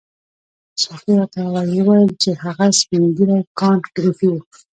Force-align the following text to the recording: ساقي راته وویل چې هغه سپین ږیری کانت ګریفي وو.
ساقي 0.83 1.13
راته 1.19 1.39
وویل 1.55 2.09
چې 2.21 2.29
هغه 2.43 2.65
سپین 2.79 3.03
ږیری 3.15 3.39
کانت 3.59 3.83
ګریفي 3.95 4.27
وو. 4.31 4.41